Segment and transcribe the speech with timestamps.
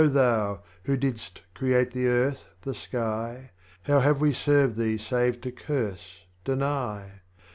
[0.01, 0.13] 55.
[0.15, 3.51] Thou Who didst create the Earth, the Sky,
[3.83, 7.21] How have we served Thee save to curse, deny